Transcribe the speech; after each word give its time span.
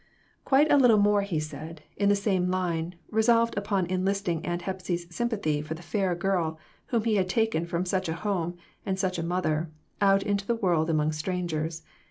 Quite 0.45 0.71
a 0.71 0.77
little 0.77 0.97
more 0.97 1.21
he 1.21 1.39
said, 1.39 1.83
in 1.95 2.09
the 2.09 2.15
same 2.15 2.49
line, 2.49 2.95
resolved 3.11 3.55
upon 3.55 3.85
enlisting 3.85 4.43
Aunt 4.43 4.63
Hepsy's 4.63 5.05
sympathy 5.15 5.61
for 5.61 5.75
the 5.75 5.83
fair 5.83 6.15
girl 6.15 6.57
whom 6.87 7.03
he 7.03 7.17
had 7.17 7.29
taken 7.29 7.67
from 7.67 7.85
such 7.85 8.09
a 8.09 8.15
home 8.15 8.57
and 8.83 8.97
such 8.97 9.19
a 9.19 9.23
mother, 9.23 9.69
out 10.01 10.23
into 10.23 10.47
the 10.47 10.55
world 10.55 10.89
among 10.89 11.11
strangers. 11.11 11.83